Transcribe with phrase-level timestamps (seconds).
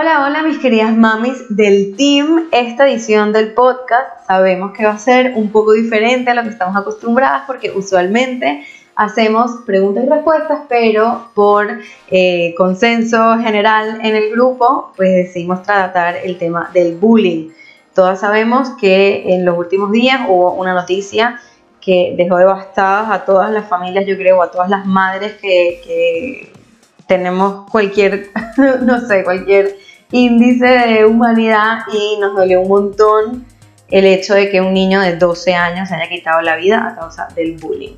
[0.00, 2.46] Hola, hola mis queridas mamis del team.
[2.52, 6.50] Esta edición del podcast sabemos que va a ser un poco diferente a lo que
[6.50, 8.64] estamos acostumbradas porque usualmente
[8.94, 11.80] hacemos preguntas y respuestas, pero por
[12.12, 17.50] eh, consenso general en el grupo, pues decidimos tratar el tema del bullying.
[17.92, 21.40] Todas sabemos que en los últimos días hubo una noticia
[21.80, 26.52] que dejó devastadas a todas las familias, yo creo, a todas las madres que, que
[27.08, 28.28] tenemos cualquier,
[28.82, 33.46] no sé, cualquier índice de humanidad y nos dolió un montón
[33.90, 36.94] el hecho de que un niño de 12 años se haya quitado la vida a
[36.94, 37.96] causa del bullying.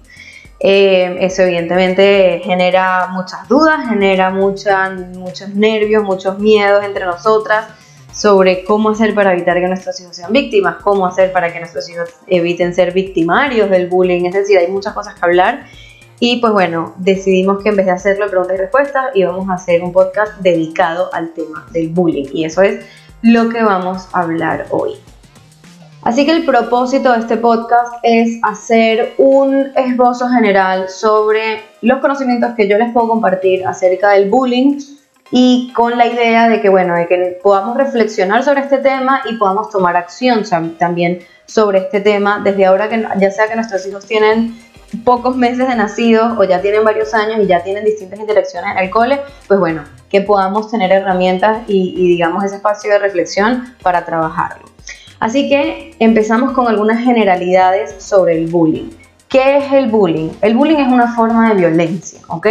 [0.62, 7.66] Eh, eso evidentemente genera muchas dudas, genera mucha, muchos nervios, muchos miedos entre nosotras
[8.12, 11.88] sobre cómo hacer para evitar que nuestros hijos sean víctimas, cómo hacer para que nuestros
[11.88, 15.64] hijos eviten ser victimarios del bullying, es decir, hay muchas cosas que hablar
[16.22, 19.82] y pues bueno, decidimos que en vez de hacerlo preguntas y respuestas, íbamos a hacer
[19.82, 22.26] un podcast dedicado al tema del bullying.
[22.34, 22.84] Y eso es
[23.22, 24.92] lo que vamos a hablar hoy.
[26.02, 32.50] Así que el propósito de este podcast es hacer un esbozo general sobre los conocimientos
[32.54, 34.78] que yo les puedo compartir acerca del bullying
[35.30, 39.36] y con la idea de que, bueno, de que podamos reflexionar sobre este tema y
[39.36, 40.42] podamos tomar acción
[40.78, 44.54] también sobre este tema desde ahora que ya sea que nuestros hijos tienen
[45.04, 48.78] pocos meses de nacido o ya tienen varios años y ya tienen distintas interacciones en
[48.78, 54.04] el cole, pues bueno, que podamos tener herramientas y, digamos ese espacio de reflexión para
[54.04, 54.64] trabajarlo.
[55.20, 58.90] Así que empezamos con algunas generalidades sobre el bullying.
[59.28, 60.30] ¿Qué es el bullying?
[60.40, 62.46] El bullying es una forma de violencia, ¿ok?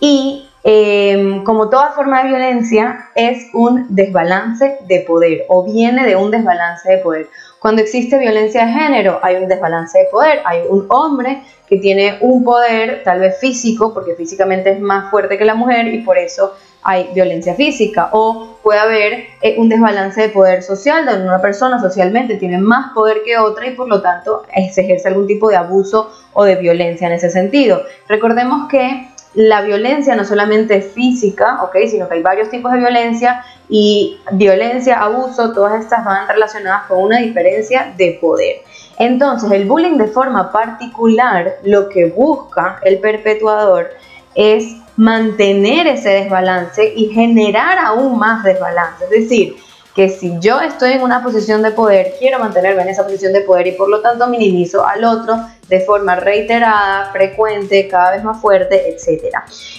[0.00, 6.14] Y em, como toda forma de violencia es un desbalance de poder o viene de
[6.14, 7.30] un desbalance de poder.
[7.58, 12.18] Cuando existe violencia de género hay un desbalance de poder, hay un hombre que tiene
[12.20, 16.18] un poder tal vez físico, porque físicamente es más fuerte que la mujer y por
[16.18, 16.52] eso
[16.82, 21.80] hay violencia física, o puede haber eh, un desbalance de poder social, donde una persona
[21.80, 24.42] socialmente tiene más poder que otra y por lo tanto
[24.72, 27.82] se ejerce algún tipo de abuso o de violencia en ese sentido.
[28.06, 29.07] Recordemos que
[29.38, 31.76] la violencia no solamente es física, ¿ok?
[31.88, 37.04] Sino que hay varios tipos de violencia y violencia, abuso, todas estas van relacionadas con
[37.04, 38.62] una diferencia de poder.
[38.98, 43.90] Entonces, el bullying de forma particular, lo que busca el perpetuador
[44.34, 49.04] es mantener ese desbalance y generar aún más desbalance.
[49.04, 49.54] Es decir,
[49.98, 53.40] que si yo estoy en una posición de poder, quiero mantenerme en esa posición de
[53.40, 58.40] poder y por lo tanto minimizo al otro de forma reiterada, frecuente, cada vez más
[58.40, 59.34] fuerte, etc.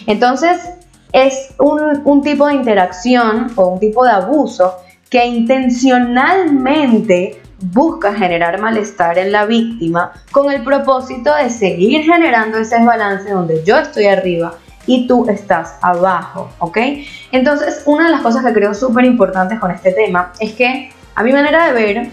[0.07, 0.59] Entonces,
[1.13, 4.75] es un, un tipo de interacción o un tipo de abuso
[5.09, 12.75] que intencionalmente busca generar malestar en la víctima con el propósito de seguir generando ese
[12.75, 14.53] desbalance donde yo estoy arriba
[14.89, 16.77] y tú estás abajo, ¿ok?
[17.31, 21.21] Entonces, una de las cosas que creo súper importantes con este tema es que a
[21.21, 22.09] mi manera de ver,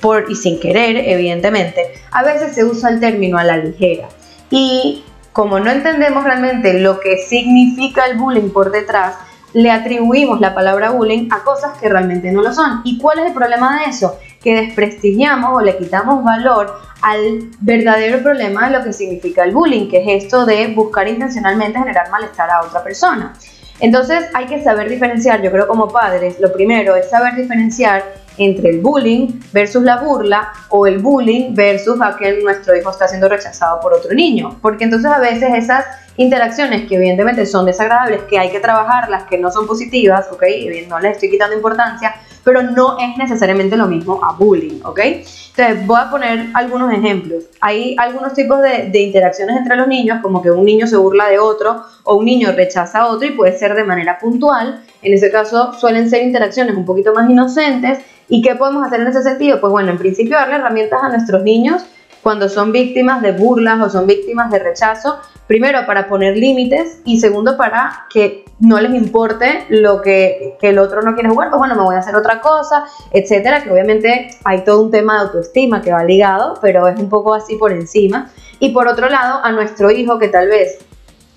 [0.00, 4.08] por y sin querer, evidentemente, a veces se usa el término a la ligera.
[4.48, 5.02] Y
[5.32, 9.16] como no entendemos realmente lo que significa el bullying por detrás,
[9.52, 12.82] le atribuimos la palabra bullying a cosas que realmente no lo son.
[12.84, 14.16] ¿Y cuál es el problema de eso?
[14.44, 19.88] Que desprestigiamos o le quitamos valor al verdadero problema de lo que significa el bullying,
[19.88, 23.32] que es esto de buscar intencionalmente generar malestar a otra persona.
[23.80, 28.04] Entonces hay que saber diferenciar, yo creo como padres, lo primero es saber diferenciar
[28.38, 33.08] entre el bullying versus la burla o el bullying versus a que nuestro hijo está
[33.08, 34.58] siendo rechazado por otro niño.
[34.60, 35.84] Porque entonces a veces esas
[36.16, 40.42] interacciones que evidentemente son desagradables, que hay que trabajarlas, que no son positivas, ¿ok?
[40.88, 45.00] No les estoy quitando importancia, pero no es necesariamente lo mismo a bullying, ¿ok?
[45.00, 47.44] Entonces, voy a poner algunos ejemplos.
[47.60, 51.28] Hay algunos tipos de, de, interacciones entre los niños, como que un niño se burla
[51.28, 54.82] de otro o un niño rechaza a otro y puede ser de manera puntual.
[55.02, 57.98] En ese caso, suelen ser interacciones un poquito más inocentes.
[58.28, 59.60] ¿Y qué podemos hacer en ese sentido?
[59.60, 61.84] Pues bueno, en principio darle herramientas a nuestros niños
[62.24, 67.20] cuando son víctimas de burlas o son víctimas de rechazo, primero para poner límites y
[67.20, 71.74] segundo para que no les importe lo que, el otro no quiere jugar, pues bueno,
[71.74, 75.82] me voy a hacer otra cosa, etcétera, que obviamente hay todo un tema de autoestima
[75.82, 78.30] que va ligado, pero es un poco así por encima.
[78.58, 80.78] Y por otro lado, a nuestro hijo que tal vez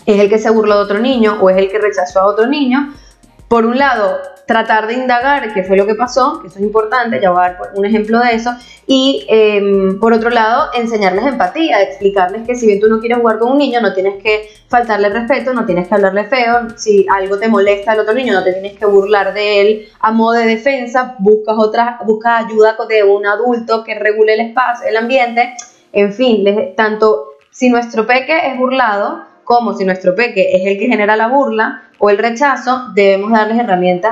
[0.05, 2.47] es el que se burló de otro niño o es el que rechazó a otro
[2.47, 2.93] niño,
[3.49, 7.19] por un lado, tratar de indagar qué fue lo que pasó, que eso es importante,
[7.21, 8.51] ya voy a dar un ejemplo de eso,
[8.87, 13.39] y em, por otro lado, enseñarles empatía, explicarles que si bien tú no quieres jugar
[13.39, 17.37] con un niño, no tienes que faltarle respeto, no tienes que hablarle feo, si algo
[17.37, 20.45] te molesta al otro niño, no te tienes que burlar de él a modo de
[20.45, 25.55] defensa, buscas, otra, buscas ayuda de un adulto que regule el espacio, el ambiente,
[25.91, 26.45] en fin,
[26.77, 31.27] tanto si nuestro peque es burlado, como si nuestro peque es el que genera la
[31.27, 34.11] burla, o el rechazo, debemos darles herramientas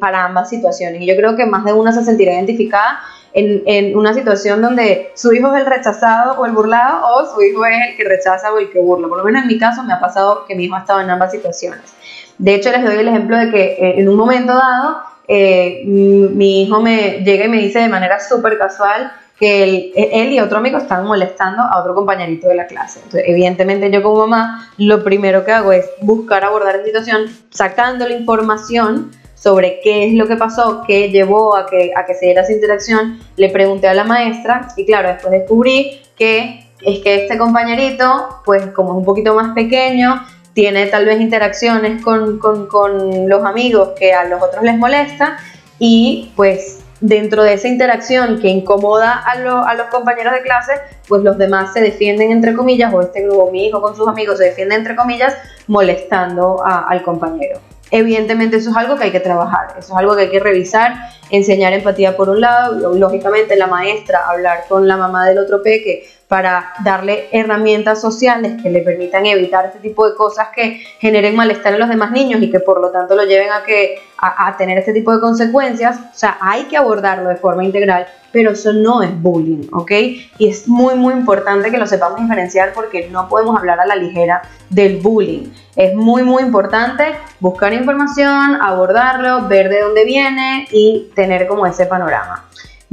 [0.00, 1.02] para ambas situaciones.
[1.02, 3.00] Y yo creo que más de una se sentirá identificada
[3.32, 7.42] en, en, una situación donde su hijo es el rechazado o el burlado o su
[7.42, 9.08] hijo es el que rechaza o el que burla.
[9.08, 11.10] Por lo menos en mi caso me ha pasado que mi hijo ha estado en
[11.10, 11.94] ambas situaciones.
[12.38, 14.98] De hecho, les doy el ejemplo de que eh, en un momento dado
[15.28, 20.40] eh, mi hijo me llega y me dice de manera súper casual, que él, y
[20.40, 23.00] otro amigo estaban molestando a otro compañerito de la clase.
[23.00, 28.08] Entonces, evidentemente yo como mamá lo primero que hago es buscar abordar la situación sacando
[28.08, 32.26] la información sobre qué es lo que pasó, qué llevó a que, a que se
[32.26, 33.20] diera esa interacción.
[33.36, 38.66] Le pregunté a la maestra y claro, después descubrí que es que este compañerito, pues
[38.68, 40.24] como es un poquito más pequeño,
[40.54, 45.36] tiene tal vez interacciones con, con, con los amigos que a los otros les molesta
[45.78, 50.72] y pues dentro de esa interacción que incomoda a, los compañeros de clase,
[51.08, 54.38] pues los demás se defienden entre comillas, o este grupo, mi hijo con sus amigos,
[54.38, 55.34] se defiende entre comillas,
[55.66, 57.60] molestando al compañero.
[57.90, 60.94] Evidentemente eso es algo que hay que trabajar, eso es algo que hay que revisar,
[61.30, 66.04] enseñar empatía por un lado, lógicamente la maestra hablar con la mamá del otro peque
[66.28, 71.72] para darle herramientas sociales que le permitan evitar este tipo de cosas que generen malestar
[71.74, 74.76] en los demás niños y que por lo tanto lo lleven a, que, a, tener
[74.78, 75.98] este tipo de consecuencias.
[75.98, 79.92] O sea, hay que abordarlo de forma integral, pero eso no es bullying, ¿ok?
[80.38, 83.94] Y es muy, muy importante que lo sepamos diferenciar porque no podemos hablar a la
[83.94, 85.50] ligera del bullying.
[85.76, 91.86] Es muy, muy importante buscar información, abordarlo, ver de dónde viene y tener como ese
[91.86, 92.46] panorama.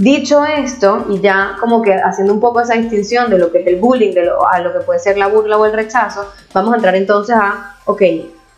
[0.04, 3.68] Dicho esto, y ya como que haciendo un poco esa distinción de lo que es
[3.68, 6.74] el bullying, de lo, a lo que puede ser la burla o el rechazo, vamos
[6.74, 8.02] a entrar entonces a, ok,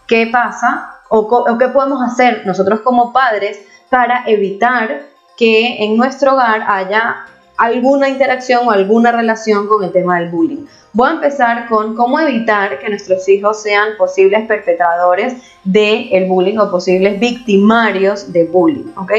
[0.07, 3.59] ¿qué pasa o, qué podemos hacer nosotros como padres
[3.92, 5.03] para evitar
[5.38, 7.27] que en nuestro hogar haya
[7.57, 10.65] alguna interacción o alguna relación con el tema del bullying?
[10.94, 16.57] Voy a empezar con cómo evitar que nuestros hijos sean posibles perpetradores del el bullying
[16.57, 19.12] o posibles victimarios de bullying, ¿ok?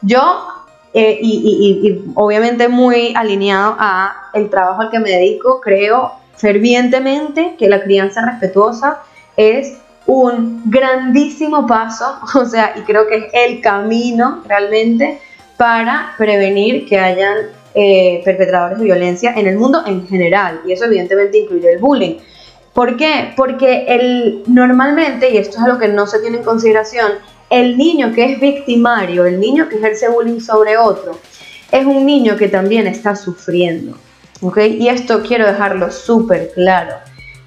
[0.00, 0.53] Yo
[0.96, 7.68] eh, y, obviamente muy alineado a el trabajo al que me dedico, creo fervientemente que
[7.68, 8.98] la crianza respetuosa
[9.36, 15.18] es un grandísimo paso, o sea, y creo que es el camino realmente
[15.56, 17.38] para prevenir que hayan
[17.74, 22.18] eh, perpetradores de violencia en el mundo en general, y eso evidentemente incluye el bullying.
[22.72, 23.32] ¿Por qué?
[23.36, 27.12] Porque el, normalmente, y esto es algo que no se tiene en consideración,
[27.54, 31.16] el niño que es victimario, el niño que ejerce bullying sobre otro,
[31.70, 33.96] es un niño que también está sufriendo.
[34.56, 36.96] Y esto quiero dejarlo súper claro.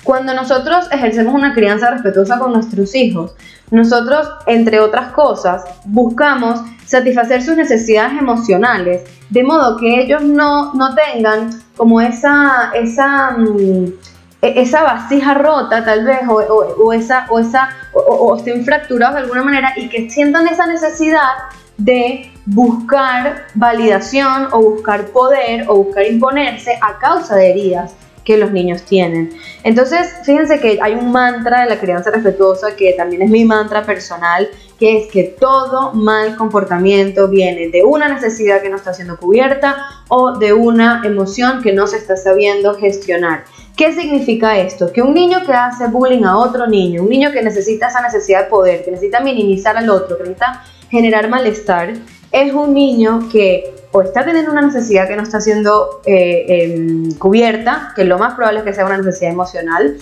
[0.06, 3.36] Cuando nosotros ejercemos una crianza respetuosa con nuestros hijos,
[3.70, 10.96] nosotros, entre otras cosas, buscamos satisfacer sus necesidades emocionales, de modo que ellos no, no
[10.96, 13.92] tengan como esa, esa, mm,
[14.42, 19.74] esa vasija rota tal vez o, esa o esa o, estén fracturados de alguna manera
[19.76, 21.32] y que sientan esa necesidad
[21.78, 27.94] de buscar validación o buscar poder o buscar imponerse a causa de heridas
[28.28, 29.30] que los niños tienen.
[29.64, 33.84] Entonces, fíjense que hay un mantra de la crianza respetuosa que también es mi mantra
[33.84, 39.16] personal, que es que todo mal comportamiento viene de una necesidad que no está siendo
[39.16, 39.78] cubierta
[40.10, 43.46] o de una emoción que no se está sabiendo gestionar.
[43.78, 44.92] ¿Qué significa esto?
[44.92, 48.46] Que un niño que hace bullying a otro niño, un niño que necesita esa necesidad
[48.46, 51.94] de poder, que necesita minimizar al otro, que necesita generar malestar,
[52.32, 57.12] es un niño que o está teniendo una necesidad que no está siendo eh, em,
[57.14, 59.98] cubierta, que lo más probable es que sea una necesidad emocional,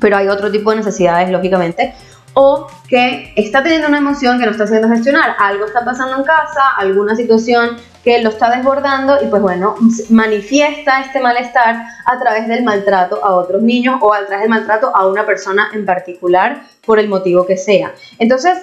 [0.00, 1.94] pero hay otro tipo de necesidades, lógicamente,
[2.34, 5.36] o que está teniendo una emoción que no está haciendo gestionar.
[5.38, 9.74] Algo está pasando en casa, alguna situación que lo está desbordando y pues bueno,
[10.10, 14.94] manifiesta este malestar a través del maltrato a otros niños o a través del maltrato
[14.94, 17.92] a una persona en particular por el motivo que sea.
[18.20, 18.58] Entonces,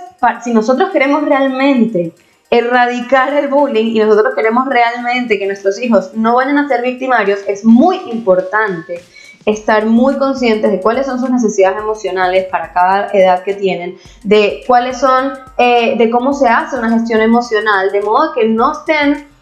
[0.45, 2.13] si nosotros queremos realmente
[2.50, 7.41] erradicar el bullying y nosotros queremos realmente que nuestros hijos no vayan a ser victimarios,
[7.45, 9.01] es muy importante
[9.45, 14.63] estar muy conscientes de cuáles son sus necesidades emocionales para cada edad que tienen, de
[14.67, 19.33] cuáles son, eh, de cómo se hace una gestión emocional, de modo que no estén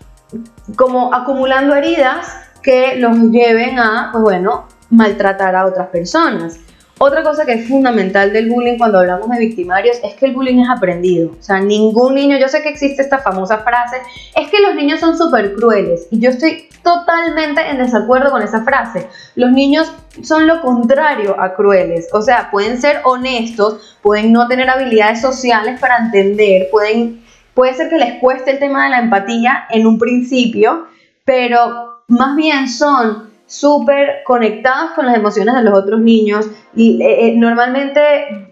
[0.76, 2.28] como acumulando heridas
[2.62, 6.60] que los lleven a, pues bueno, maltratar a otras personas.
[7.04, 10.60] Otra cosa que es fundamental del bullying cuando hablamos de victimarios es que el bullying
[10.60, 11.32] es aprendido.
[11.32, 13.98] O sea, ningún niño, yo sé que existe esta famosa frase,
[14.36, 16.08] es que los niños son súper crueles.
[16.12, 19.08] Y yo estoy totalmente en desacuerdo con esa frase.
[19.34, 22.08] Los niños son lo contrario a crueles.
[22.14, 27.24] O sea, pueden ser honestos, pueden no tener habilidades sociales para entender, pueden,
[27.62, 30.88] puede ser que les cueste el tema de la empatía en un principio,
[31.24, 36.48] pero más bien son súper conectados con las emociones de los otros niños.
[36.74, 38.02] Y, eh, eh, normalmente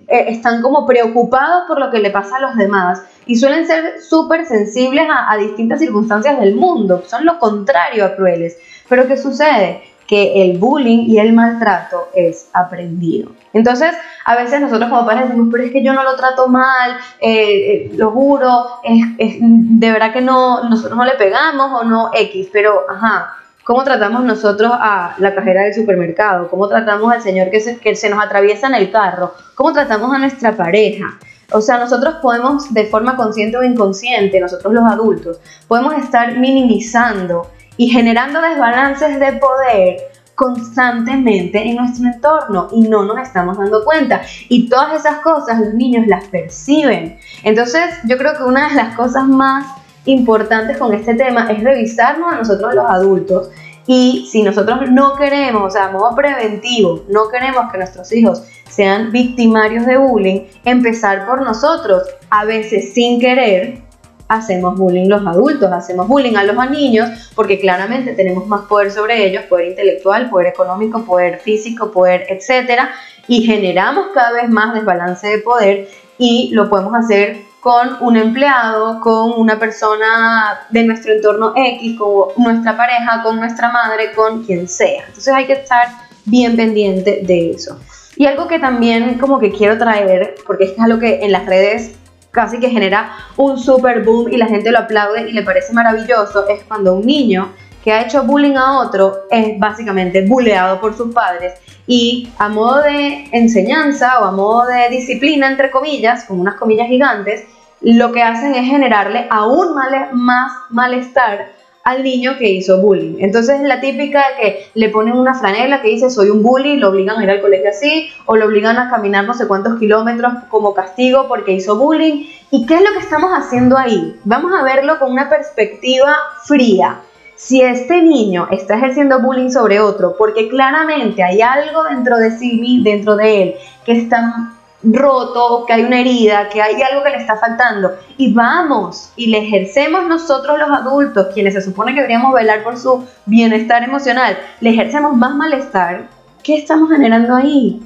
[0.08, 4.00] eh, están como preocupados por lo que le pasa a los demás y suelen ser
[4.00, 8.60] súper sensibles a, a distintas circunstancias del mundo, son lo contrario a crueles.
[8.88, 9.82] Pero ¿qué sucede?
[10.10, 13.30] Que el bullying y el maltrato es aprendido.
[13.54, 13.94] Entonces,
[14.26, 17.92] a veces nosotros como padres decimos, pero es que yo no lo trato mal, eh,
[17.92, 22.50] eh, lo juro, es, de verdad que no, nosotros no le pegamos o no X,
[22.52, 26.50] pero ajá, ¿cómo tratamos nosotros a la cajera del supermercado?
[26.50, 29.36] ¿Cómo tratamos al señor que se, que se nos atraviesa en el carro?
[29.54, 31.20] ¿Cómo tratamos a nuestra pareja?
[31.52, 37.52] O sea, nosotros podemos, de forma consciente o inconsciente, nosotros los adultos, podemos estar minimizando
[37.80, 40.02] y generando desbalances de poder
[40.36, 44.22] constantemente en nuestro entorno y no nos estamos dando cuenta.
[44.50, 47.18] Y todas esas cosas los niños las perciben.
[47.42, 49.66] Entonces yo creo que una de las cosas más
[50.04, 53.50] importantes con este tema es revisarnos a nosotros los adultos
[53.88, 58.44] y si nosotros no queremos, o sea, a modo preventivo, no queremos que nuestros hijos
[58.68, 63.89] sean victimarios de bullying, empezar por nosotros, a veces sin querer,
[64.30, 69.26] hacemos bullying los adultos, hacemos bullying a los niños porque claramente tenemos más poder sobre
[69.26, 72.92] ellos, poder intelectual, poder económico, poder físico, poder, etcétera,
[73.28, 79.02] y generamos cada vez más desbalance de poder y lo podemos hacer con un empleado,
[79.02, 84.68] con una persona de nuestro entorno X, con nuestra pareja, con nuestra madre, con quien
[84.68, 85.06] sea.
[85.08, 85.88] Entonces hay que estar
[86.26, 87.80] bien pendiente de eso.
[88.16, 91.96] Y algo que también como que quiero traer, porque es algo que en las redes
[92.32, 96.48] casi que genera un super boom y la gente lo aplaude y le parece maravilloso
[96.48, 101.14] es cuando un niño que ha hecho bullying a otro es básicamente bulleado por sus
[101.14, 101.54] padres.
[101.88, 106.88] Y a modo de enseñanza o a modo de disciplina, entre comillas, con unas comillas
[106.88, 107.46] gigantes,
[107.82, 109.74] lo que hacen es generarle aún
[110.12, 111.59] más malestar
[111.90, 113.16] al niño que hizo bullying.
[113.20, 117.18] Entonces la típica que le ponen una franela que dice soy un bully, lo obligan
[117.18, 120.74] a ir al colegio así, o lo obligan a caminar no sé cuántos kilómetros como
[120.74, 122.28] castigo porque hizo bullying.
[122.52, 124.16] ¿Y qué es lo que estamos haciendo ahí?
[124.24, 126.16] Vamos a verlo con una perspectiva
[126.46, 127.02] fría.
[127.36, 132.82] Si este niño está ejerciendo bullying sobre otro, porque claramente hay algo dentro de sí,
[132.84, 133.56] dentro de él,
[133.86, 134.52] que está
[134.84, 137.92] roto, que hay una herida, que hay algo que le está faltando.
[138.18, 142.78] Y vamos y le ejercemos nosotros los adultos, quienes se supone que deberíamos velar por
[142.78, 146.08] su bienestar emocional, le ejercemos más malestar.
[146.44, 147.82] ¿Qué estamos generando ahí?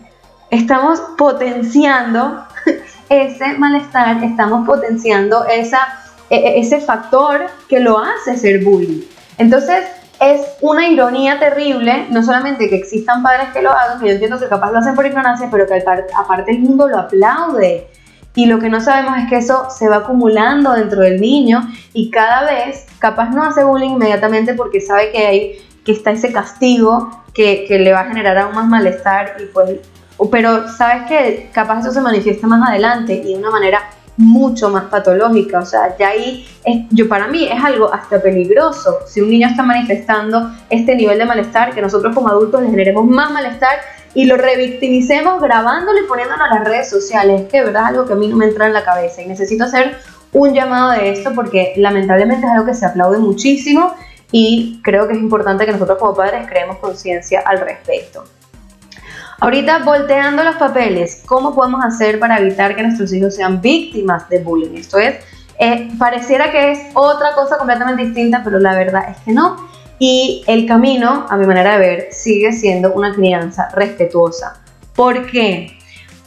[0.52, 2.46] Estamos potenciando
[3.10, 5.80] ese malestar, estamos potenciando esa,
[6.30, 9.02] e, e, ese factor que lo hace ser bullying.
[9.40, 9.84] Entonces,
[10.20, 14.40] es una ironía terrible, no solamente que existan padres que lo hagan, que yo entiendo
[14.40, 15.84] que capaz lo hacen por ignorancia, pero que
[16.16, 17.88] aparte el mundo lo aplaude.
[18.36, 21.62] Y lo que no sabemos es que eso se va acumulando dentro del niño
[21.94, 26.32] y cada vez capaz no hace bullying inmediatamente porque sabe que hay que está ese
[26.32, 29.80] castigo que, que le va a generar aún más malestar y pues
[30.32, 33.82] pero sabes que capaz eso se manifiesta más adelante y de una manera
[34.18, 39.00] mucho más patológica, o sea, ya ahí, es, yo para mí es algo hasta peligroso.
[39.08, 43.06] Si un niño está manifestando este nivel de malestar, que nosotros como adultos le generemos
[43.06, 43.80] más malestar
[44.14, 48.06] y lo revictimicemos grabándolo y poniéndolo en las redes sociales, es que verdad es algo
[48.06, 49.98] que a mí no me entra en la cabeza y necesito hacer
[50.32, 53.94] un llamado de esto porque lamentablemente es algo que se aplaude muchísimo
[54.32, 58.24] y creo que es importante que nosotros como padres creemos conciencia al respecto.
[59.44, 64.40] Ahorita volteando los papeles, ¿cómo podemos hacer para evitar que nuestros hijos sean víctimas de
[64.40, 64.78] bullying?
[64.78, 65.16] Esto es,
[65.60, 69.58] eh, pareciera que es otra cosa completamente distinta, pero la verdad es que no.
[70.00, 74.62] Y el camino, a mi manera de ver, sigue siendo una crianza respetuosa.
[74.96, 75.78] ¿Por qué?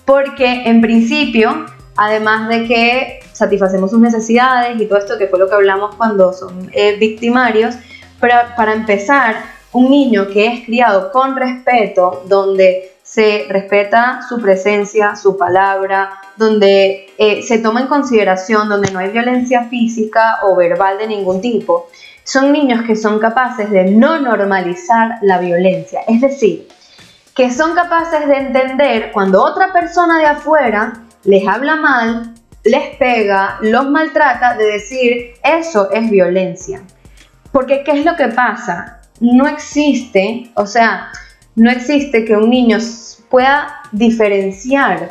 [0.05, 1.65] Porque en principio,
[1.97, 6.35] además de que satisfacemos sus necesidades y todo esto que fue lo que hablamos cuando
[6.35, 7.77] son eh, victimarios,
[8.21, 9.37] para, para empezar,
[9.73, 17.07] un niño que es criado con respeto, donde se respeta su presencia, su palabra, donde
[17.17, 21.89] eh, se toma en consideración, donde no hay violencia física o verbal de ningún tipo,
[22.25, 26.01] son niños que son capaces de no normalizar la violencia.
[26.09, 26.67] Es decir,
[27.33, 32.35] que son capaces de entender cuando otra persona de afuera les habla mal,
[32.65, 36.83] les pega, los maltrata, de decir, eso es violencia.
[37.53, 39.01] Porque ¿qué es lo que pasa?
[39.21, 41.13] No existe, o sea,
[41.57, 42.79] no existe que un niño
[43.29, 45.11] pueda diferenciar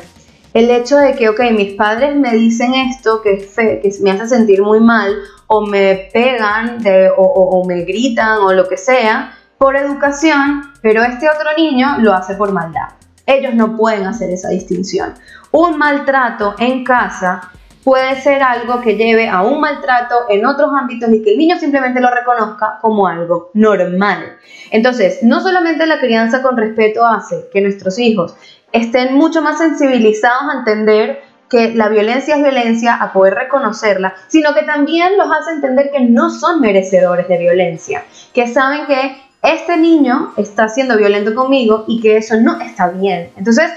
[0.54, 4.62] el hecho de que, ok, mis padres me dicen esto que, que me hace sentir
[4.62, 5.14] muy mal,
[5.48, 6.78] o me pegan,
[7.18, 12.36] o, me gritan, o lo que sea, por educación, pero este otro niño lo hace
[12.36, 12.88] por maldad.
[13.26, 15.12] Ellos no pueden hacer esa distinción.
[15.52, 17.50] Un maltrato en casa
[17.86, 21.56] puede ser algo que lleve a un maltrato en otros ámbitos y que el niño
[21.56, 24.38] simplemente lo reconozca como algo normal.
[24.72, 28.34] Entonces, no solamente la crianza con respeto hace que nuestros hijos
[28.72, 34.52] estén mucho más sensibilizados a entender que la violencia es violencia, a poder reconocerla, sino
[34.52, 38.02] que también los hace entender que no son merecedores de violencia,
[38.34, 43.30] que saben que este niño está siendo violento conmigo y que eso no está bien.
[43.36, 43.70] Entonces,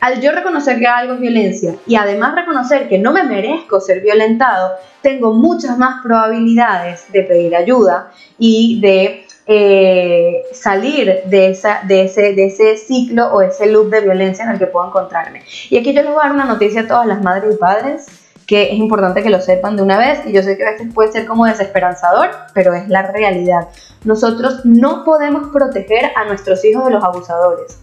[0.00, 4.00] al yo reconocer que algo es violencia y además reconocer que no me merezco ser
[4.00, 13.26] violentado, tengo muchas más probabilidades de pedir ayuda y de eh, salir de, ese ciclo
[13.32, 15.42] o ese loop de violencia en el que puedo encontrarme.
[15.70, 18.06] Y aquí yo les voy a dar una noticia a todas las madres y padres
[18.46, 20.88] que es importante que lo sepan de una vez y yo sé que a veces
[20.94, 23.68] puede ser como desesperanzador, pero es la realidad.
[24.04, 27.78] Nosotros no podemos proteger a nuestros hijos de los abusadores.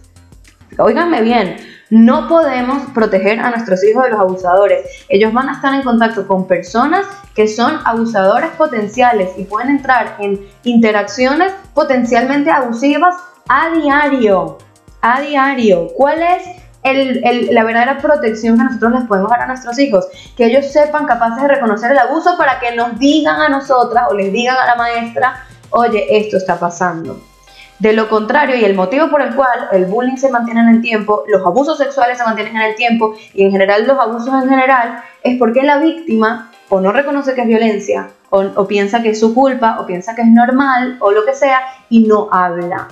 [0.78, 1.56] Óiganme bien,
[1.90, 4.86] no podemos proteger a nuestros hijos de los abusadores.
[5.08, 10.16] Ellos van a estar en contacto con personas que son abusadores potenciales y pueden entrar
[10.18, 13.14] en interacciones potencialmente abusivas
[13.48, 14.58] a diario.
[15.00, 15.88] A diario.
[15.96, 16.42] ¿Cuál es
[17.52, 20.06] la verdadera protección que nosotros les podemos dar a nuestros hijos?
[20.36, 24.14] Que ellos sepan capaces de reconocer el abuso para que nos digan a nosotras o
[24.14, 27.20] les digan a la maestra, oye, esto está pasando.
[27.78, 30.80] De lo contrario, y el motivo por el cual el bullying se mantiene en el
[30.80, 34.48] tiempo, los abusos sexuales se mantienen en el tiempo y en general los abusos en
[34.48, 39.20] general, es porque la víctima o no reconoce que es violencia, o, piensa que es
[39.20, 42.88] su culpa, o piensa que es normal, o lo que sea, y no habla.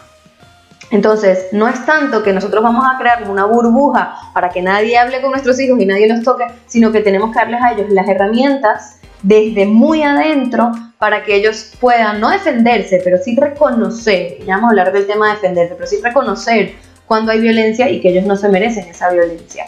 [0.90, 5.20] Entonces, no es tanto que nosotros vamos a crear una burbuja para que nadie hable
[5.22, 8.06] con nuestros hijos y nadie los toque, sino que tenemos que darles a ellos las
[8.06, 10.72] herramientas desde muy adentro
[11.04, 15.28] para que ellos puedan no defenderse, pero sí reconocer, ya vamos a hablar del tema
[15.28, 16.72] de defenderse, pero sí reconocer
[17.04, 19.66] cuando hay violencia y que ellos no se merecen esa violencia.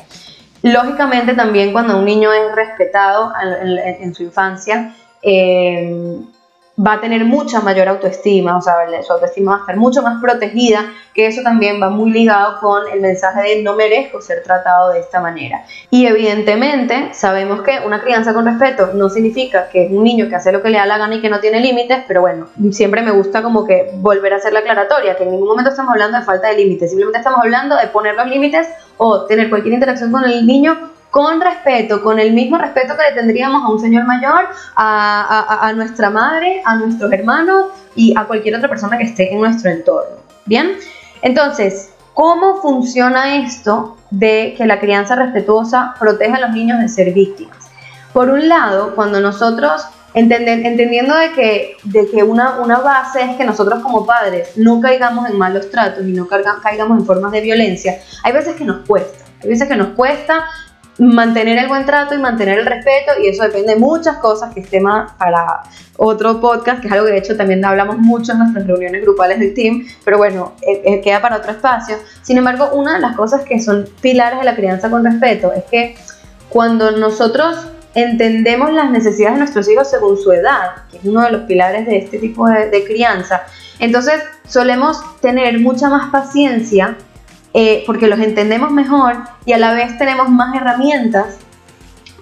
[0.62, 3.34] Lógicamente también cuando un niño es respetado
[4.00, 6.22] en, su infancia, eh,
[6.78, 10.20] va a tener mucha mayor autoestima, o sea, su autoestima va a estar mucho más
[10.20, 14.92] protegida, que eso también va muy ligado con el mensaje de no merezco ser tratado
[14.92, 15.64] de esta manera.
[15.90, 20.36] Y evidentemente sabemos que una crianza con respeto no significa que es un niño que
[20.36, 23.00] hace lo que le da la gana y que no tiene límites, pero bueno, siempre
[23.00, 26.18] me gusta como que volver a hacer la aclaratoria, que en ningún momento estamos hablando
[26.18, 30.12] de falta de límites, simplemente estamos hablando de poner los límites o tener cualquier interacción
[30.12, 34.04] con el niño con respeto, con el mismo respeto que le tendríamos a un señor
[34.04, 39.40] mayor, a, nuestra madre, a nuestros hermanos y a cualquier otra persona que esté en
[39.40, 40.16] nuestro entorno.
[40.44, 40.72] Bien,
[41.22, 47.14] entonces, ¿cómo funciona esto de que la crianza respetuosa protege a los niños de ser
[47.14, 47.56] víctimas?
[48.12, 53.44] Por un lado, cuando nosotros entendiendo de que, de que una, una, base es que
[53.46, 58.00] nosotros como padres no caigamos en malos tratos y no caigamos en formas de violencia,
[58.22, 59.24] hay veces que nos cuesta.
[59.42, 60.44] Hay veces que nos cuesta
[60.98, 64.60] mantener el buen trato y mantener el respeto y eso depende de muchas cosas que
[64.60, 65.62] es tema para
[65.98, 69.38] otro podcast, que es algo que de hecho también hablamos mucho en nuestras reuniones grupales
[69.38, 71.96] del team, pero bueno, eh, eh, queda para otro espacio.
[72.22, 75.64] Sin embargo, una de las cosas que son pilares de la crianza con respeto es
[75.64, 75.96] que
[76.48, 81.30] cuando nosotros entendemos las necesidades de nuestros hijos según su edad, que es uno de
[81.30, 83.42] los pilares de este tipo de, de crianza,
[83.78, 86.96] entonces solemos tener mucha más paciencia
[87.58, 89.16] eh, porque los entendemos mejor
[89.46, 91.38] y a la vez tenemos más herramientas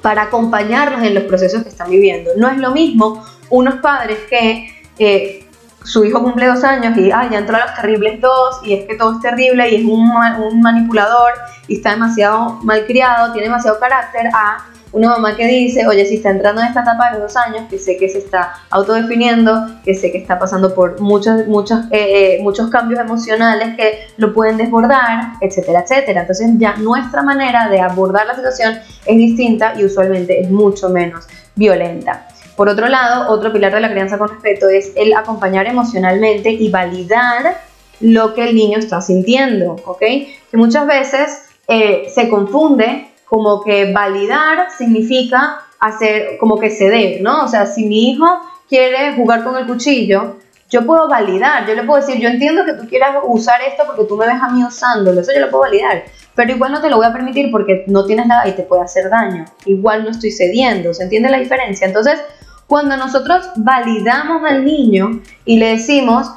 [0.01, 2.31] para acompañarlos en los procesos que están viviendo.
[2.37, 5.45] No es lo mismo unos padres que eh,
[5.83, 8.95] su hijo cumple dos años y ya entró a los terribles dos y es que
[8.95, 11.33] todo es terrible y es un, un manipulador
[11.67, 14.65] y está demasiado mal criado, tiene demasiado carácter, a
[14.95, 17.63] una mamá que dice, oye, si está entrando en esta etapa de los dos años,
[17.69, 22.37] que sé que se está autodefiniendo, que sé que está pasando por muchos, muchos, eh,
[22.37, 26.21] eh, muchos cambios emocionales que lo pueden desbordar, etcétera, etcétera.
[26.21, 31.27] Entonces ya nuestra manera de abordar la situación es distinta y usualmente es mucho menos
[31.57, 32.29] violenta.
[32.57, 36.71] Por otro lado, otro pilar de la crianza con respeto es el acompañar emocionalmente y
[36.71, 37.57] validar
[37.99, 39.99] lo que el niño está sintiendo, ¿ok?
[39.99, 47.45] Que muchas veces eh, se confunde como que validar significa hacer como que ceder, ¿no?
[47.45, 48.27] O sea, si mi hijo
[48.69, 50.37] quiere jugar con el cuchillo,
[50.71, 54.05] yo puedo validar, yo le puedo decir, yo entiendo que tú quieras usar esto porque
[54.05, 56.91] tú me ves a mí usándolo, eso yo lo puedo validar, pero igual no te
[56.91, 60.11] lo voy a permitir porque no tienes nada y te puede hacer daño, igual no
[60.11, 61.87] estoy cediendo, ¿se entiende la diferencia?
[61.87, 62.21] Entonces,
[62.67, 66.33] cuando nosotros validamos al niño y le decimos,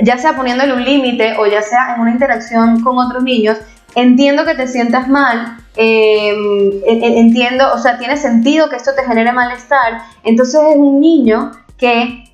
[0.00, 3.58] ya sea poniéndole un límite o ya sea en una interacción con otros niños,
[3.94, 9.32] entiendo que te sientas mal, em, entiendo, o sea, tiene sentido que esto te genere
[9.32, 12.24] malestar, entonces es un niño que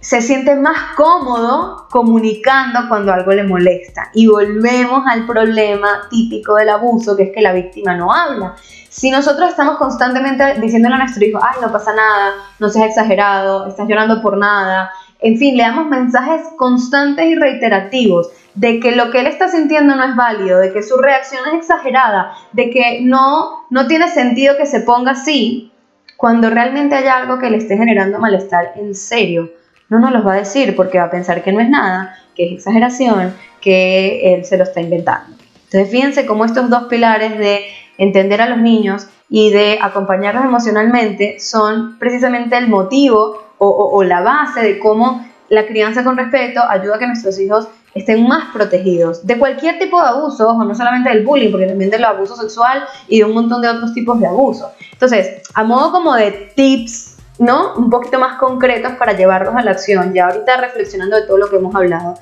[0.00, 4.10] se siente más cómodo comunicando cuando algo le molesta.
[4.14, 8.54] Y volvemos al problema típico del abuso, que es que la víctima no habla.
[8.88, 13.66] Si nosotros estamos constantemente diciéndole a nuestro hijo, ay, no pasa nada, no seas exagerado,
[13.66, 19.12] estás llorando por nada, en fin, le damos mensajes constantes y reiterativos de que lo
[19.12, 23.00] que él está sintiendo no es válido, de que su reacción es exagerada, de que
[23.02, 25.70] no, no tiene sentido que se ponga así,
[26.16, 29.48] cuando realmente hay algo que le esté generando malestar en serio,
[29.88, 32.46] no nos lo va a decir porque va a pensar que no es nada, que
[32.46, 35.36] es exageración, que él se lo está inventando.
[35.66, 37.60] Entonces fíjense cómo estos dos pilares de
[37.96, 44.62] entender a los niños y de acompañarlos emocionalmente son precisamente el motivo o, la base
[44.62, 49.38] de cómo la crianza con respeto ayuda a que nuestros hijos estén más protegidos de
[49.38, 53.18] cualquier tipo de abuso, o no solamente del bullying, porque también del abuso sexual y
[53.18, 54.70] de un montón de otros tipos de abuso.
[54.92, 57.74] Entonces, a modo como de tips, ¿no?
[57.74, 61.48] Un poquito más concretos para llevarlos a la acción, ya ahorita reflexionando de todo lo
[61.48, 62.14] que hemos hablado,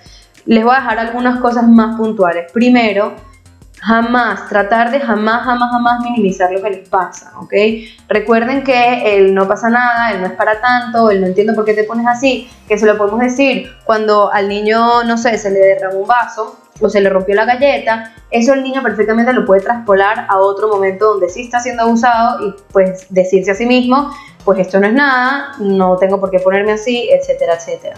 [0.44, 2.50] les voy a dejar algunas cosas más puntuales.
[2.52, 3.14] Primero,
[3.80, 7.52] Jamás, tratar de jamás, jamás, jamás minimizar lo que les pasa, ¿ok?
[8.08, 11.64] Recuerden que él no pasa nada, él no es para tanto, él no entiendo por
[11.66, 15.50] qué te pones así, que se lo podemos decir cuando al niño, no sé, se
[15.50, 19.44] le derramó un vaso o se le rompió la galleta, eso el niño perfectamente lo
[19.44, 23.66] puede traspolar a otro momento donde sí está siendo abusado y pues decirse a sí
[23.66, 24.10] mismo,
[24.44, 27.96] pues esto no es nada, no tengo por qué ponerme así, etcétera, etcétera.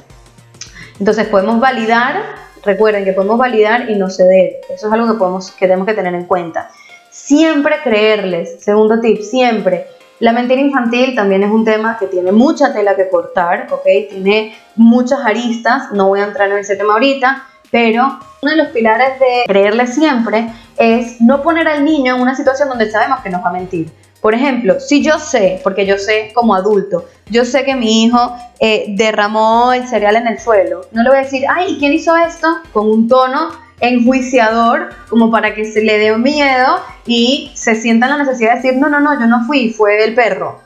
[0.99, 4.61] Entonces podemos validar Recuerden que podemos validar y no ceder.
[4.69, 6.69] Eso es algo que, podemos, que tenemos que tener en cuenta.
[7.11, 8.63] Siempre creerles.
[8.63, 9.87] Segundo tip, siempre.
[10.19, 13.87] La mentira infantil también es un tema que tiene mucha tela que cortar, ¿ok?
[14.11, 18.69] Tiene muchas aristas, no voy a entrar en ese tema ahorita, pero uno de los
[18.69, 23.31] pilares de creerle siempre es no poner al niño en una situación donde sabemos que
[23.31, 23.91] nos va a mentir.
[24.21, 28.35] Por ejemplo, si yo sé, porque yo sé como adulto, yo sé que mi hijo
[28.59, 32.17] eh, derramó el cereal en el suelo, no le voy a decir, ay, ¿quién hizo
[32.17, 32.49] esto?
[32.73, 33.51] Con un tono
[33.81, 38.77] enjuiciador, como para que se le dé miedo y se sienta la necesidad de decir,
[38.77, 40.61] no, no, no, yo no fui, fue el perro.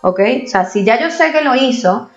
[0.00, 0.20] ¿Ok?
[0.44, 2.10] O sea, si ya yo sé que lo hizo,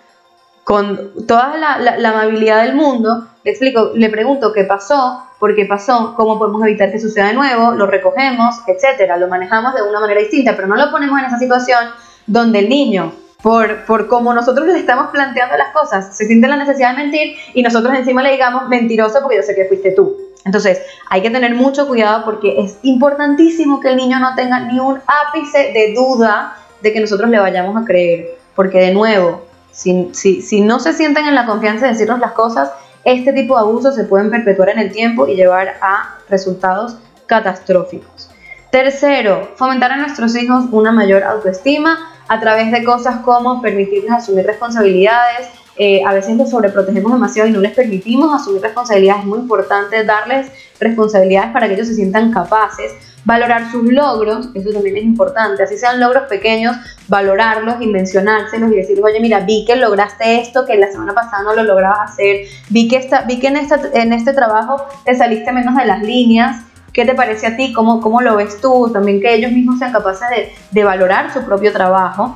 [0.67, 6.13] con toda la, amabilidad del mundo, le explico, le pregunto qué pasó, por qué pasó,
[6.17, 10.19] cómo podemos evitar que suceda de nuevo, lo recogemos, etcétera, lo manejamos de una manera
[10.19, 11.79] distinta, pero no lo ponemos en esa situación
[12.25, 16.57] donde el niño, por, por como nosotros le estamos planteando las cosas, se siente la
[16.57, 20.17] necesidad de mentir y nosotros encima le digamos mentiroso porque yo sé que fuiste tú.
[20.43, 24.81] Entonces, hay que tener mucho cuidado porque es importantísimo que el niño no tenga ni
[24.81, 29.46] un ápice de duda de que nosotros le vayamos a creer, porque de nuevo,
[29.77, 32.71] si, no se sienten en la confianza de decirnos las cosas,
[33.03, 38.29] este tipo de abusos se pueden perpetuar en el tiempo y llevar a resultados catastróficos.
[38.71, 44.45] Tercero, fomentar a nuestros hijos una mayor autoestima a través de cosas como permitirles asumir
[44.45, 45.47] responsabilidades.
[45.77, 49.21] Eh, a veces los sobreprotegemos demasiado y no les permitimos asumir responsabilidades.
[49.21, 52.91] Es muy importante darles responsabilidades para que ellos se sientan capaces
[53.27, 56.77] Valorar sus logros, eso también es importante, así sean logros pequeños,
[57.09, 61.43] valorarlos y mencionárselos y decir, oye, mira, vi que lograste esto que la semana pasada
[61.43, 65.13] no lo lograbas hacer, vi que, esta, vi que en, esta, en este trabajo te
[65.13, 66.63] saliste menos de las líneas,
[66.93, 67.73] ¿Qué te parece a ti?
[67.73, 68.89] ¿Cómo, cómo lo ves tú?
[68.91, 72.35] También que ellos mismos sean capaces de, de valorar su propio trabajo.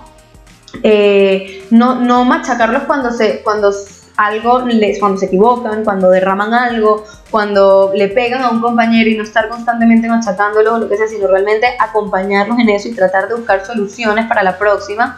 [0.83, 3.73] Eh, no, no machacarlos cuando, se, cuando
[4.17, 9.15] algo, les, cuando se equivocan, cuando derraman algo, cuando le pegan a un compañero y
[9.15, 13.27] no estar constantemente machacándolo o lo que sea, sino realmente acompañarlos en eso y tratar
[13.27, 15.17] de buscar soluciones para la próxima.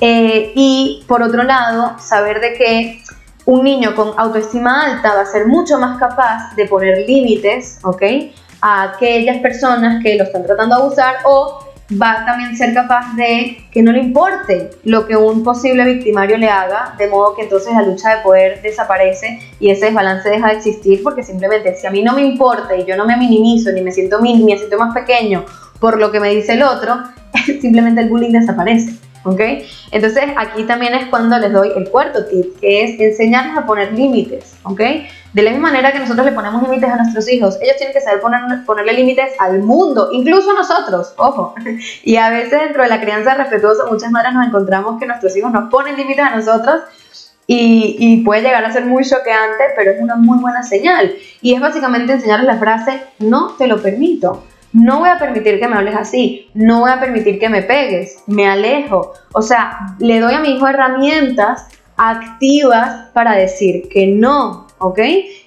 [0.00, 3.02] Eh, y por otro lado, saber de que
[3.46, 8.02] un niño con autoestima alta va a ser mucho más capaz de poner límites, ¿ok?
[8.60, 13.14] A aquellas personas que lo están tratando de abusar o va a también ser capaz
[13.14, 17.42] de que no le importe lo que un posible victimario le haga, de modo que
[17.42, 21.86] entonces la lucha de poder desaparece y ese desbalance deja de existir porque simplemente si
[21.86, 24.56] a mí no me importa y yo no me minimizo ni me siento, ni me
[24.56, 25.44] siento más pequeño
[25.78, 26.96] por lo que me dice el otro,
[27.60, 29.05] simplemente el bullying desaparece.
[29.26, 29.40] ¿Ok?
[29.90, 33.92] Entonces aquí también es cuando les doy el cuarto tip, que es enseñarles a poner
[33.92, 34.80] límites, ¿ok?
[35.32, 38.00] De la misma manera que nosotros le ponemos límites a nuestros hijos, ellos tienen que
[38.00, 41.54] saber poner, ponerle límites al mundo, incluso a nosotros, ojo.
[42.04, 45.52] Y a veces dentro de la crianza respetuosa, muchas madres nos encontramos que nuestros hijos
[45.52, 46.82] nos ponen límites a nosotros
[47.46, 51.14] y, puede llegar a ser muy choqueante, pero es una muy buena señal.
[51.40, 54.44] Y es básicamente enseñarles la frase, no te lo permito.
[54.72, 58.22] No voy a permitir que me hables así, no voy a permitir que me pegues,
[58.26, 59.14] me alejo.
[59.32, 65.00] O sea, le doy a mi hijo herramientas activas para decir que no, ¿ok?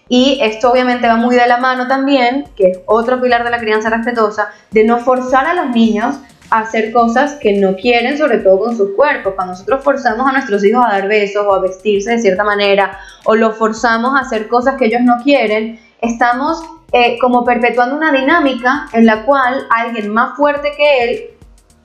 [0.08, 3.60] Y esto obviamente va muy de la mano también, que es otro pilar de la
[3.60, 6.15] crianza respetuosa, de no forzar a los niños
[6.49, 9.34] a hacer cosas que no quieren, sobre todo con sus cuerpos.
[9.36, 12.97] Cuando nosotros forzamos a nuestros hijos a dar besos o a vestirse de cierta manera,
[13.25, 18.12] o los forzamos a hacer cosas que ellos no quieren, estamos eh, como perpetuando una
[18.12, 21.21] dinámica en la cual alguien más fuerte que él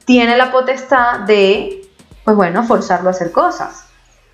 [0.05, 1.83] tiene la potestad de,
[2.25, 3.89] pues bueno, forzarlo a hacer cosas.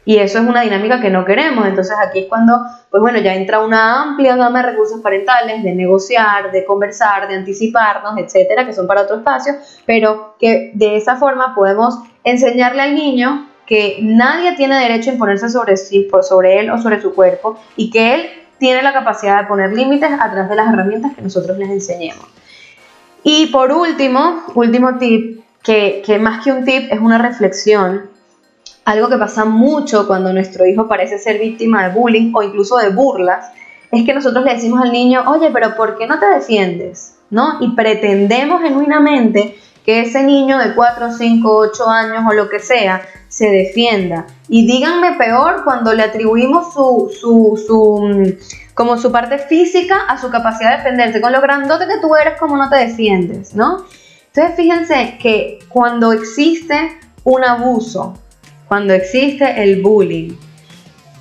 [0.05, 1.67] Y eso es una dinámica que no queremos.
[1.67, 2.59] Entonces aquí es cuando
[2.91, 7.37] pues bueno, ya entra una amplia gama de recursos parentales, de negociar, de conversar, de
[7.37, 9.55] anticiparnos, etcétera, que son para otro espacio,
[9.87, 15.49] pero que de esa forma podemos enseñarle al niño que nadie tiene derecho a imponerse
[15.49, 19.49] sobre, sí, sobre él o sobre su cuerpo y que él tiene la capacidad de
[19.49, 22.27] poner límites a través de las herramientas que nosotros les enseñemos.
[23.25, 28.09] Y por último, último tip, que, que más que un tip es una reflexión,
[28.85, 32.91] algo que pasa mucho cuando nuestro hijo parece ser víctima de bullying o incluso de
[32.91, 33.51] burlas,
[33.91, 37.17] es que nosotros le decimos al niño, oye, pero ¿por qué no te defiendes?
[37.31, 37.59] ¿No?
[37.61, 43.03] Y pretendemos genuinamente que ese niño de 4, 5, 8 años o lo que sea
[43.29, 44.27] se defienda.
[44.49, 50.21] Y díganme peor cuando le atribuimos su, su, su, mm, como su parte física a
[50.21, 53.85] su capacidad de defenderse, con lo grandote que tú eres, como no te defiendes, ¿no?
[54.27, 58.15] Entonces fíjense que cuando existe un abuso,
[58.67, 60.37] cuando existe el bullying,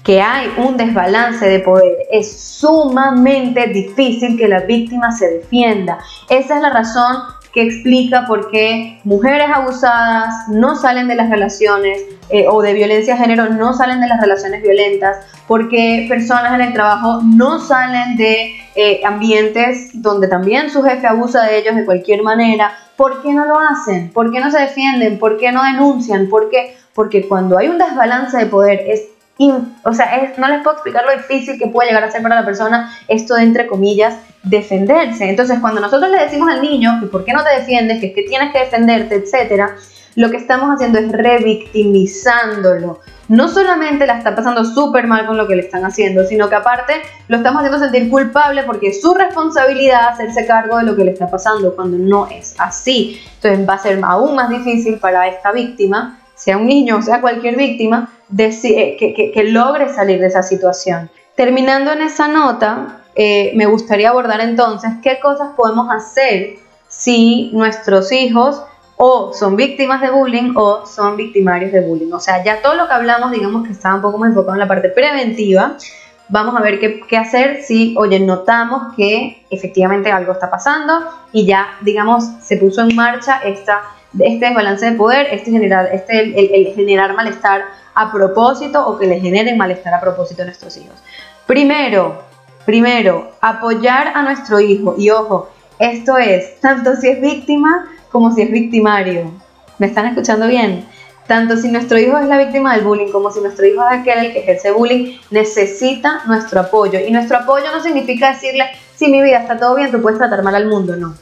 [0.04, 6.00] que hay un desbalance de poder, es sumamente difícil que la víctima se defienda.
[6.30, 7.18] Esa es la razón
[7.54, 13.16] que explica por qué mujeres abusadas no salen de las relaciones eh, o de violencia
[13.16, 18.16] de género no salen de las relaciones violentas, porque personas en el trabajo no salen
[18.18, 22.72] de eh, ambientes donde también su jefe abusa de ellos de cualquier manera.
[22.96, 24.12] ¿Por qué no lo hacen?
[24.12, 25.18] ¿Por qué no se defienden?
[25.18, 26.30] ¿Por qué no denuncian?
[26.30, 26.76] ¿Por qué?
[26.94, 29.06] Porque cuando hay un desbalance de poder es
[29.84, 32.46] o sea, no les puedo explicar lo difícil que puede llegar a ser para la
[32.46, 35.30] persona esto de, entre comillas, defenderse.
[35.30, 38.16] Entonces, cuando nosotros le decimos al niño que por qué no te defiendes, que es
[38.16, 39.76] que tienes que defenderte, etcétera,
[40.16, 43.00] lo que estamos haciendo es revictimizándolo.
[43.30, 46.56] No solamente la está pasando súper mal con lo que le están haciendo, sino que
[46.56, 46.96] aparte
[47.28, 51.12] lo estamos haciendo sentir culpable porque es su responsabilidad hacerse cargo de lo que le
[51.12, 53.22] está pasando cuando no es así.
[53.36, 57.20] Entonces va a ser aún más difícil para esta víctima, sea un niño o sea
[57.20, 61.10] cualquier víctima, eh, que, que, logre salir de esa situación.
[61.36, 66.56] Terminando en esa nota, eh, me gustaría abordar entonces qué cosas podemos hacer
[66.88, 68.64] si nuestros hijos
[68.96, 72.12] o son víctimas de bullying o son victimarios de bullying.
[72.14, 74.60] O sea, ya todo lo que hablamos, digamos que estaba un poco más enfocado en
[74.60, 75.76] la parte preventiva.
[76.30, 80.94] Vamos a ver qué, qué hacer si, oye, notamos que efectivamente algo está pasando
[81.34, 83.82] y ya, digamos, se puso en marcha esta,
[84.14, 89.20] este desbalance de poder, este generar, este, el generar malestar a propósito o que le
[89.20, 90.96] generen malestar a propósito a nuestros hijos.
[91.46, 92.24] Primero,
[92.66, 94.96] primero, apoyar a nuestro hijo.
[94.98, 99.32] Y ojo, esto es tanto si es víctima como si es victimario.
[99.78, 100.86] ¿Me están escuchando bien?
[101.28, 104.34] Tanto si nuestro hijo es la víctima del bullying como si nuestro hijo es aquel
[104.34, 107.00] que ejerce bullying, necesita nuestro apoyo.
[107.00, 110.42] Y nuestro apoyo no significa decirle, si mi vida está todo bien, tú puedes tratar
[110.42, 111.14] mal al mundo, no.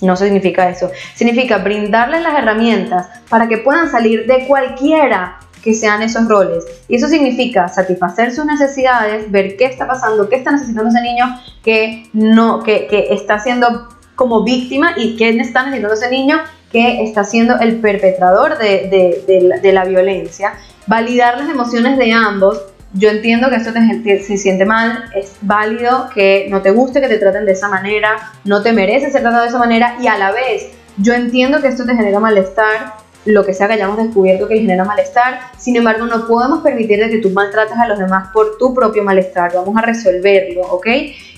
[0.00, 0.90] No significa eso.
[1.14, 6.64] Significa brindarles las herramientas para que puedan salir de cualquiera que sean esos roles.
[6.88, 11.38] Y eso significa satisfacer sus necesidades, ver qué está pasando, qué está necesitando ese niño
[11.62, 17.02] que, no, que, que está siendo como víctima y qué está necesitando ese niño que
[17.02, 18.88] está siendo el perpetrador de,
[19.26, 20.54] de, de, la, violencia.
[20.86, 22.60] Validar las emociones de ambos.
[22.92, 27.08] Yo entiendo que esto te, se siente mal, es válido que no te guste que
[27.08, 30.18] te traten de esa manera, no te mereces ser tratado de esa manera y a
[30.18, 34.48] la vez yo entiendo que esto te genera malestar, lo que sea que hayamos descubierto
[34.48, 35.40] que genera malestar.
[35.56, 39.52] Sin embargo, no podemos permitir que tú maltrates a los demás por tu propio malestar.
[39.54, 40.86] Vamos a resolverlo, ¿ok?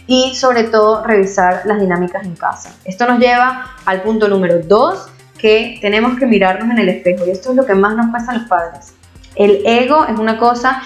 [0.07, 2.75] Y sobre todo, revisar las dinámicas en casa.
[2.85, 7.27] Esto nos lleva al punto número dos, que tenemos que mirarnos en el espejo.
[7.27, 8.95] Y esto es lo que más nos pasa a los padres.
[9.35, 10.83] El ego es una cosa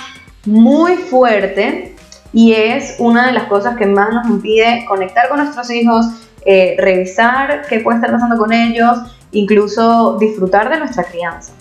[0.46, 1.94] muy fuerte
[2.32, 6.06] y es una de las cosas que más nos impide conectar con nuestros hijos,
[6.44, 8.98] eh, revisar qué puede estar pasando con ellos,
[9.32, 11.52] incluso disfrutar de nuestra crianza.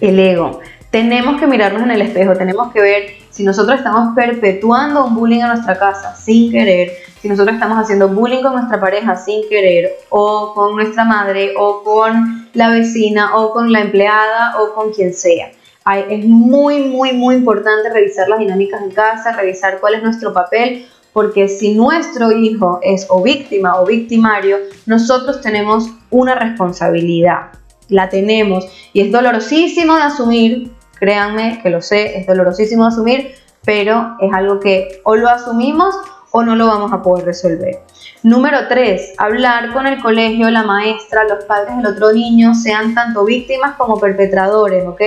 [0.00, 0.60] El ego.
[0.90, 5.40] Tenemos que mirarnos en el espejo, tenemos que ver si nosotros estamos perpetuando un bullying
[5.40, 6.90] en nuestra casa sin querer,
[7.22, 11.84] si nosotros estamos haciendo bullying con nuestra pareja sin querer, o con nuestra madre, o
[11.84, 15.52] con la vecina, o con la empleada, o con quien sea.
[15.98, 20.86] Es muy, muy, muy importante revisar las dinámicas en casa, revisar cuál es nuestro papel,
[21.12, 27.50] porque si nuestro hijo es o víctima o victimario, nosotros tenemos una responsabilidad,
[27.88, 33.34] la tenemos y es dolorosísimo de asumir, créanme que lo sé, es dolorosísimo de asumir,
[33.64, 35.94] pero es algo que o lo asumimos
[36.32, 37.80] o no lo vamos a poder resolver.
[38.22, 39.14] Número 3.
[39.18, 43.98] Hablar con el colegio, la maestra, los padres del otro niño, sean tanto víctimas como
[43.98, 45.00] perpetradores, ¿ok?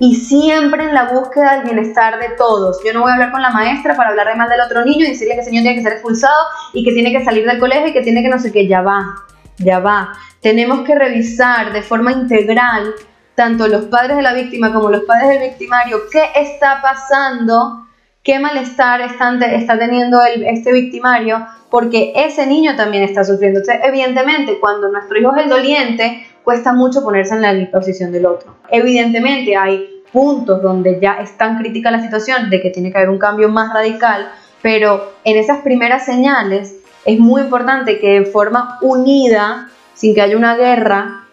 [0.00, 2.82] Y siempre en la búsqueda del bienestar de todos.
[2.82, 5.10] Yo no voy a hablar con la maestra para hablar de del otro niño y
[5.10, 7.88] decirle que ese niño tiene que ser expulsado y que tiene que salir del colegio
[7.88, 9.14] y que tiene que no sé qué, ya va,
[9.58, 10.14] ya va.
[10.40, 12.94] Tenemos que revisar de forma integral
[13.34, 17.86] tanto los padres de la víctima como los padres del victimario qué está pasando,
[18.22, 23.60] qué malestar está, teniendo este victimario, porque ese niño también está sufriendo.
[23.60, 28.26] Entonces, evidentemente, cuando nuestro hijo es el doliente, cuesta mucho ponerse en la posición del
[28.26, 28.56] otro.
[28.70, 33.10] Evidentemente, hay puntos donde ya es tan crítica la situación de que tiene que haber
[33.10, 34.30] un cambio más radical,
[34.62, 40.36] pero en esas primeras señales es muy importante que de forma unida, sin que haya
[40.36, 41.24] una guerra,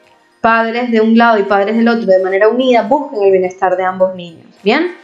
[0.41, 3.83] padres de un lado y padres del otro de manera unida busquen el bienestar de
[3.83, 4.47] ambos niños.
[4.63, 4.95] ¿Bien?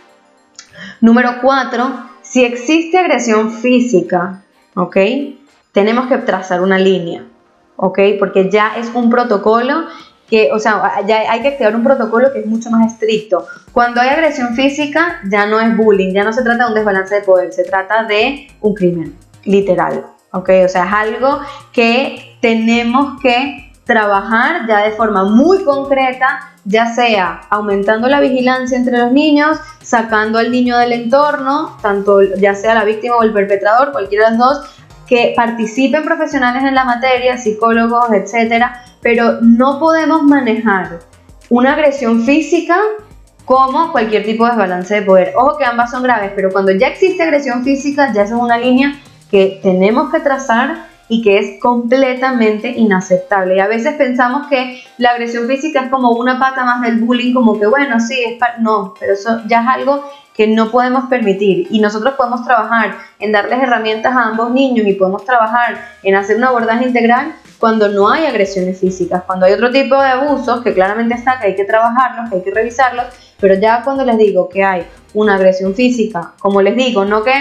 [1.01, 4.43] Número cuatro, si existe agresión física,
[4.75, 4.97] ¿ok?
[5.71, 7.25] Tenemos que trazar una línea,
[7.83, 7.99] ¿ok?
[8.17, 9.83] Porque ya es un protocolo
[10.29, 13.45] que, o sea, ya hay que activar un protocolo que es mucho más estricto.
[13.73, 17.15] Cuando hay agresión física, ya no es bullying, ya no se trata de un desbalance
[17.15, 20.49] de poder, se trata de un crimen, literal, ¿ok?
[20.63, 21.41] O sea, es algo
[21.73, 28.97] que tenemos que trabajar ya de forma muy concreta, ya sea aumentando la vigilancia entre
[28.97, 33.91] los niños, sacando al niño del entorno, tanto ya sea la víctima o el perpetrador,
[33.91, 34.82] cualquiera de los dos,
[35.13, 41.01] que participen profesionales en la materia, psicólogos, etcétera, pero no podemos manejar
[41.51, 42.79] una agresión física
[43.45, 45.33] como cualquier tipo de desbalance de poder.
[45.35, 48.95] Ojo que ambas son graves, pero cuando ya existe agresión física, ya es una línea
[49.29, 53.57] que tenemos que trazar y que es completamente inaceptable.
[53.57, 57.35] Y a veces pensamos que la agresión física es como una pata más del bullying,
[57.35, 61.67] como que bueno, sí, es no, pero eso ya es algo que no podemos permitir.
[61.69, 66.37] Y nosotros podemos trabajar en darles herramientas a ambos niños y podemos trabajar en hacer
[66.37, 70.73] un abordaje integral cuando no hay agresiones físicas, cuando hay otro tipo de abusos que
[70.73, 73.05] claramente está, que hay que trabajarlos, que hay que revisarlos,
[73.39, 77.33] pero ya cuando les digo que hay una agresión física, como les digo, no que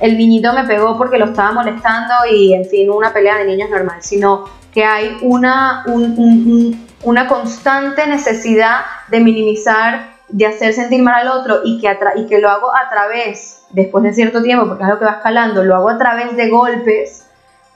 [0.00, 3.70] el niñito me pegó porque lo estaba molestando y, en fin, una pelea de niños
[3.70, 5.84] normal, sino que hay una,
[7.04, 12.40] una constante necesidad de minimizar, de hacer sentir mal al otro y que, y que
[12.40, 15.76] lo hago a través, después de cierto tiempo, porque es lo que va escalando, lo
[15.76, 17.24] hago a través de golpes,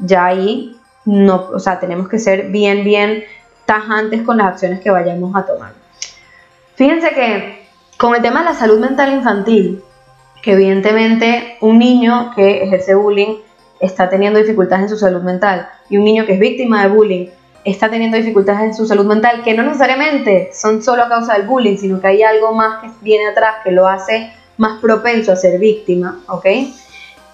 [0.00, 3.22] ya ahí no, o sea, tenemos que ser bien, bien
[3.64, 5.70] tajantes con las acciones que vayamos a tomar.
[6.74, 9.80] Fíjense que con el tema de la salud mental infantil,
[10.42, 13.36] que evidentemente un niño que ejerce bullying
[13.78, 17.28] está teniendo dificultades en su salud mental y un niño que es víctima de bullying
[17.70, 21.46] está teniendo dificultades en su salud mental que no necesariamente son solo a causa del
[21.46, 25.36] bullying, sino que hay algo más que viene atrás que lo hace más propenso a
[25.36, 26.46] ser víctima, ¿ok?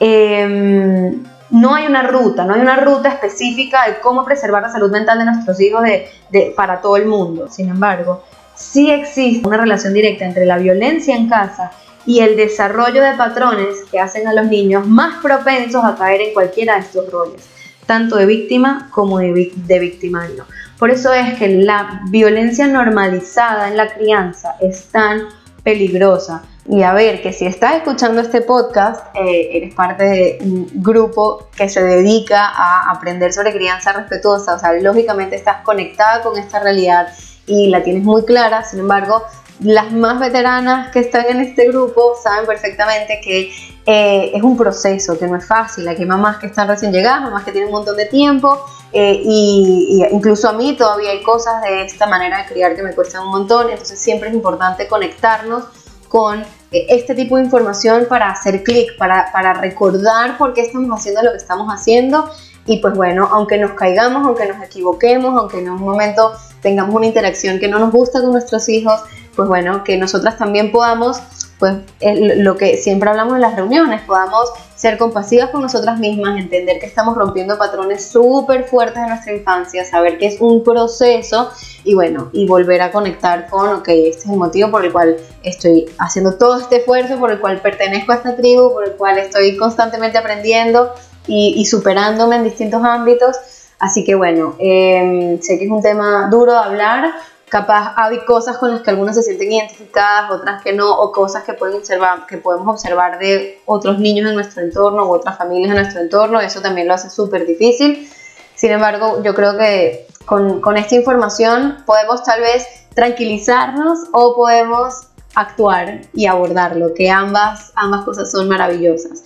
[0.00, 4.90] Em, no hay una ruta, no hay una ruta específica de cómo preservar la salud
[4.90, 7.48] mental de nuestros hijos de, para todo el mundo.
[7.48, 8.22] Sin embargo,
[8.54, 11.70] sí existe una relación directa entre la violencia en casa
[12.06, 16.34] y el desarrollo de patrones que hacen a los niños más propensos a caer en
[16.34, 17.48] cualquiera de estos roles,
[17.86, 20.46] tanto de víctima como de, de victimario.
[20.78, 25.22] Por eso es que la violencia normalizada en la crianza es tan
[25.62, 26.42] peligrosa.
[26.68, 31.48] Y a ver, que si estás escuchando este podcast, eh, eres parte de un grupo
[31.54, 36.60] que se dedica a aprender sobre crianza respetuosa, o sea, lógicamente estás conectada con esta
[36.60, 37.08] realidad
[37.46, 39.22] y la tienes muy clara, sin embargo,
[39.60, 43.52] las más veteranas que están en este grupo saben perfectamente que
[43.86, 45.86] eh, es un proceso, que no es fácil.
[45.86, 50.06] Hay mamás que están recién llegadas, mamás que tienen un montón de tiempo, eh, y,
[50.10, 53.30] incluso a mí todavía hay cosas de esta manera de criar que me cuestan un
[53.30, 55.64] montón, entonces siempre es importante conectarnos
[56.08, 60.98] con eh, este tipo de información para hacer clic, para, para recordar por qué estamos
[60.98, 62.30] haciendo lo que estamos haciendo
[62.66, 67.06] y pues bueno, aunque nos caigamos, aunque nos equivoquemos, aunque en un momento tengamos una
[67.06, 69.00] interacción que no nos gusta con nuestros hijos,
[69.36, 71.20] pues bueno, que nosotras también podamos,
[71.58, 76.78] pues lo que siempre hablamos en las reuniones, podamos ser compasivas con nosotras mismas, entender
[76.78, 81.50] que estamos rompiendo patrones súper fuertes de nuestra infancia, saber que es un proceso
[81.84, 85.16] y bueno, y volver a conectar con, ok, este es el motivo por el cual
[85.42, 89.18] estoy haciendo todo este esfuerzo, por el cual pertenezco a esta tribu, por el cual
[89.18, 90.92] estoy constantemente aprendiendo
[91.26, 93.36] y, superándome en distintos ámbitos.
[93.78, 97.12] Así que bueno, em, sé que es un tema duro de hablar,
[97.48, 101.44] capaz hay cosas con las que algunas se sienten identificadas, otras que no, o cosas
[101.44, 105.70] que, pueden observar, que podemos observar de otros niños en nuestro entorno u otras familias
[105.70, 108.10] en nuestro entorno, eso también lo hace súper difícil.
[108.54, 115.08] Sin embargo, yo creo que con, con esta información podemos tal vez tranquilizarnos o podemos
[115.34, 119.24] actuar y abordarlo, que ambas, ambas cosas son maravillosas.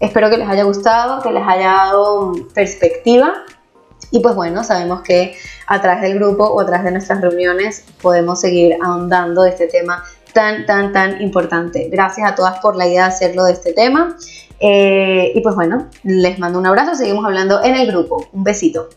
[0.00, 3.44] Espero que les haya gustado, que les haya dado perspectiva
[4.10, 5.36] y pues bueno, sabemos que
[5.66, 9.66] a través del grupo o a través de nuestras reuniones podemos seguir ahondando de este
[9.66, 11.88] tema tan, tan, tan importante.
[11.90, 14.16] Gracias a todas por la idea de hacerlo de este tema.
[14.60, 18.26] Eh, y pues bueno, les mando un abrazo, seguimos hablando en el grupo.
[18.32, 18.88] Un besito.